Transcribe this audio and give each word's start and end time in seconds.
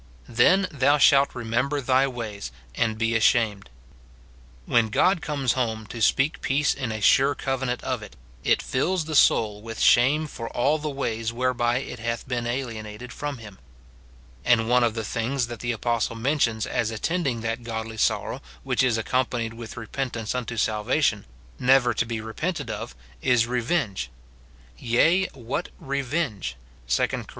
"Then 0.27 0.67
thou 0.71 0.97
shalt 0.97 1.35
remember 1.35 1.79
thy 1.79 2.07
ways, 2.07 2.51
and 2.73 2.97
be 2.97 3.13
ashamed." 3.15 3.69
When 4.65 4.89
God 4.89 5.21
comes 5.21 5.53
home 5.53 5.85
to 5.93 6.01
speak 6.01 6.41
peace 6.41 6.73
in 6.73 6.91
a 6.91 6.99
sure 6.99 7.35
covenant 7.35 7.83
of 7.83 8.01
it, 8.01 8.15
it 8.43 8.63
fills 8.63 9.05
the 9.05 9.13
soul 9.13 9.61
Avith 9.61 9.79
shame 9.79 10.25
for 10.25 10.49
all 10.49 10.79
the 10.79 10.89
ways 10.89 11.31
whereby 11.31 11.77
it 11.77 11.99
hath 11.99 12.27
been 12.27 12.47
alienated 12.47 13.13
from 13.13 13.37
him. 13.37 13.59
And 14.43 14.67
one 14.67 14.83
of 14.83 14.95
the 14.95 15.03
things 15.05 15.45
that 15.45 15.59
the 15.59 15.71
apostle 15.71 16.15
men 16.15 16.39
tions 16.39 16.65
as 16.65 16.89
attending 16.89 17.41
that 17.41 17.61
godly 17.61 17.97
sorrow 17.97 18.41
which 18.63 18.81
is 18.81 18.97
accompa 18.97 19.47
nied 19.47 19.53
Avith 19.53 19.77
repentance 19.77 20.33
unto 20.33 20.57
salvation, 20.57 21.25
never 21.59 21.93
to 21.93 22.07
be 22.07 22.19
repented 22.19 22.71
of, 22.71 22.95
is 23.21 23.45
revenge: 23.45 24.09
"Yea, 24.79 25.25
what 25.35 25.69
revenge!" 25.79 26.55
2 26.87 27.07
Cor. 27.07 27.25